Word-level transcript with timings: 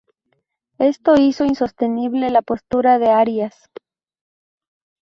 Esto 0.79 1.13
hizo 1.19 1.45
insostenible 1.45 2.31
la 2.31 2.41
postura 2.41 2.97
de 2.97 3.11
Arias. 3.11 3.69